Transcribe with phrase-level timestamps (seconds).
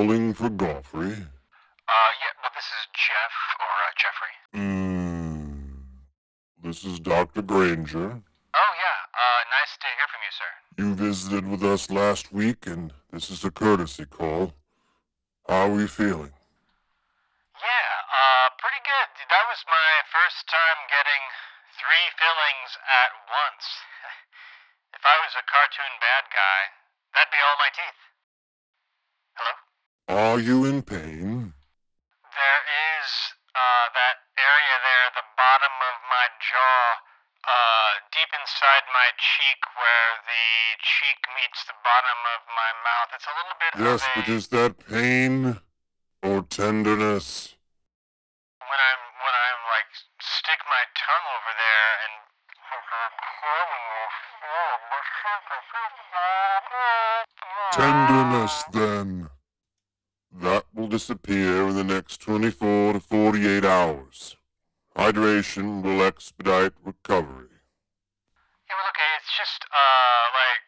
[0.00, 1.12] calling for Godfrey?
[1.12, 4.34] Uh, yeah, well, this is Jeff, or uh, Jeffrey.
[4.56, 5.60] Hmm.
[6.64, 7.42] This is Dr.
[7.42, 8.08] Granger.
[8.08, 10.52] Oh, yeah, uh, nice to hear from you, sir.
[10.80, 14.54] You visited with us last week, and this is a courtesy call.
[15.44, 16.32] How are we feeling?
[17.60, 19.10] Yeah, uh, pretty good.
[19.28, 21.22] That was my first time getting
[21.76, 23.66] three fillings at once.
[24.96, 26.60] if I was a cartoon bad guy,
[27.12, 28.09] that'd be all my teeth.
[30.10, 31.54] Are you in pain?
[32.34, 33.10] There is,
[33.54, 36.82] uh, that area there, at the bottom of my jaw,
[37.46, 40.46] uh, deep inside my cheek where the
[40.82, 43.08] cheek meets the bottom of my mouth.
[43.14, 45.62] It's a little bit Yes, but is that pain
[46.26, 47.54] or tenderness?
[48.66, 52.14] when I'm when I'm like stick my tongue over there and
[52.66, 54.10] her crawling will
[54.42, 54.74] fall.
[57.78, 59.30] Tenderness, then.
[60.90, 64.34] Disappear in the next 24 to 48 hours.
[64.98, 67.62] Hydration will expedite recovery.
[68.66, 70.62] Yeah, well, okay, it's just uh like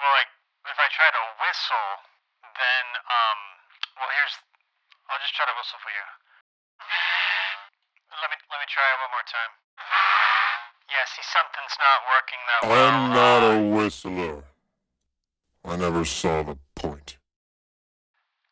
[0.00, 0.32] well like
[0.64, 1.92] if I try to whistle,
[2.56, 3.40] then um
[4.00, 4.32] well here's
[5.12, 6.06] I'll just try to whistle for you.
[8.16, 9.52] Let me let me try it one more time.
[10.88, 12.80] Yeah, see something's not working that well.
[12.80, 14.40] I'm not uh, a whistler.
[15.68, 16.89] I never saw the point.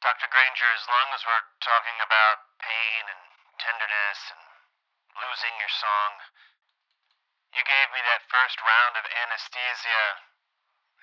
[0.09, 0.33] Dr.
[0.33, 3.23] Granger, as long as we're talking about pain and
[3.61, 4.41] tenderness and
[5.21, 6.13] losing your song,
[7.53, 10.05] you gave me that first round of anesthesia,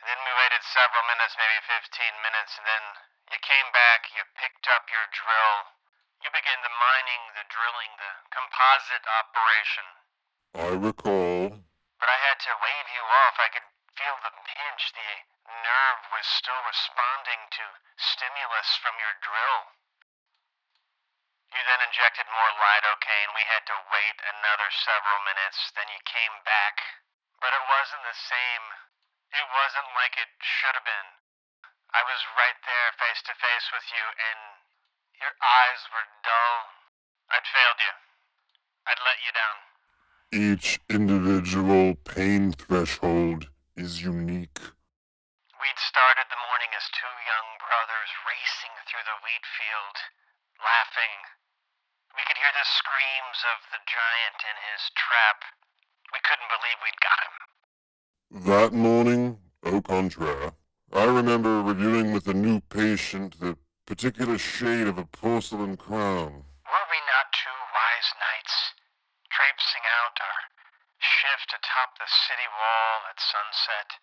[0.02, 1.86] and then we waited several minutes, maybe 15
[2.26, 2.86] minutes, and then
[3.30, 5.58] you came back, you picked up your drill,
[6.26, 9.86] you began the mining, the drilling, the composite operation.
[10.58, 11.54] I recall.
[12.02, 13.38] But I had to wave you off.
[13.38, 13.70] I could
[14.02, 14.82] feel the pinch.
[14.98, 15.35] The
[15.66, 17.64] nerve was still responding to
[17.98, 19.62] stimulus from your drill.
[21.50, 23.32] You then injected more lidocaine.
[23.34, 25.58] We had to wait another several minutes.
[25.74, 26.84] Then you came back.
[27.42, 28.66] But it wasn't the same.
[29.34, 31.10] It wasn't like it should have been.
[31.96, 34.40] I was right there face to face with you, and
[35.16, 36.58] your eyes were dull.
[37.32, 37.94] I'd failed you.
[38.86, 39.58] I'd let you down.
[40.36, 44.60] Each individual pain threshold is unique.
[45.66, 49.98] We'd started the morning as two young brothers racing through the wheat field,
[50.62, 51.18] laughing.
[52.14, 55.42] We could hear the screams of the giant in his trap.
[56.14, 57.36] We couldn't believe we'd got him.
[58.46, 60.54] That morning, au contraire,
[60.94, 63.58] I remember reviewing with a new patient the
[63.90, 66.46] particular shade of a porcelain crown.
[66.46, 68.58] Were we not two wise knights,
[69.34, 70.42] traipsing out our
[71.02, 73.98] shift atop the city wall at sunset?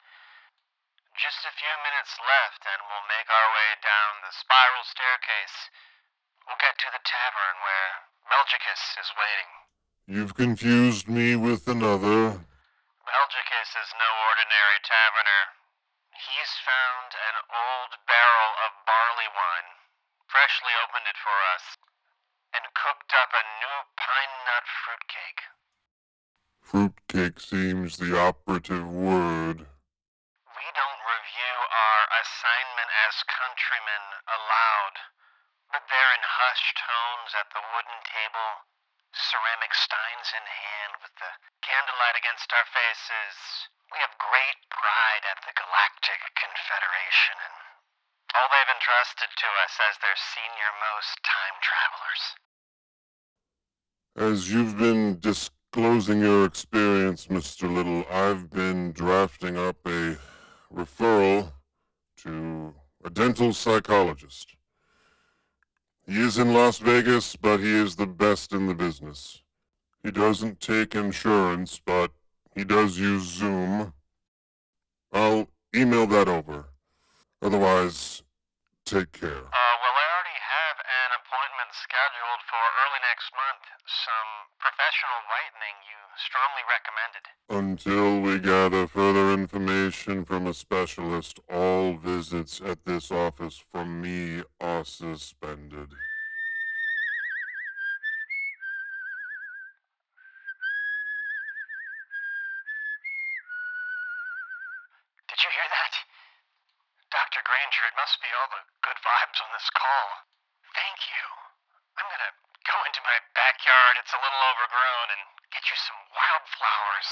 [1.21, 5.59] Just a few minutes left, and we'll make our way down the spiral staircase.
[6.47, 7.91] We'll get to the tavern where
[8.27, 9.51] Belgicus is waiting.
[10.09, 12.43] You've confused me with another.
[13.07, 15.43] Belgicus is no ordinary taverner.
[16.17, 19.71] He's found an old barrel of barley wine,
[20.27, 21.65] freshly opened it for us,
[22.55, 25.43] and cooked up a new pine nut fruitcake.
[26.61, 29.67] Fruitcake seems the operative word.
[29.67, 32.03] We don't review our
[32.89, 34.95] as countrymen aloud,
[35.71, 38.51] but there in hushed tones at the wooden table,
[39.13, 41.33] ceramic steins in hand with the
[41.63, 43.37] candlelight against our faces,
[43.93, 47.57] we have great pride at the Galactic Confederation and
[48.33, 52.25] all they've entrusted to us as their senior most time travelers.
[54.17, 57.69] As you've been disclosing your experience, Mr.
[57.69, 60.17] Little, I've been drafting up a
[60.73, 61.53] referral
[62.23, 62.75] to
[63.05, 64.55] a dental psychologist.
[66.07, 69.43] He is in Las Vegas, but he is the best in the business.
[70.03, 72.11] He doesn't take insurance, but
[72.55, 73.93] he does use Zoom.
[75.13, 76.67] I'll email that over.
[77.41, 78.23] Otherwise,
[78.85, 79.31] take care.
[79.31, 80.39] Uh, well, I already
[80.73, 83.61] have an appointment scheduled for early next month.
[83.85, 87.25] Some professional whitening you strongly recommended.
[87.53, 94.45] Until we gather further information from a specialist, all visits at this office from me
[94.61, 95.93] are suspended.
[105.29, 105.95] Did you hear that?
[107.13, 107.45] Dr.
[107.45, 110.33] Granger, it must be all the good vibes on this call.
[110.73, 111.25] Thank you.
[112.01, 112.33] I'm gonna
[112.65, 117.11] go into my backyard, it's a little overgrown, and get you some wildflowers.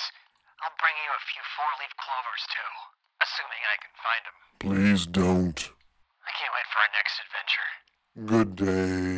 [0.62, 2.70] I'll bring you a few four leaf clovers, too,
[3.18, 4.38] assuming I can find them.
[4.62, 5.58] Please don't.
[6.22, 7.68] I can't wait for our next adventure.
[8.30, 9.09] Good day.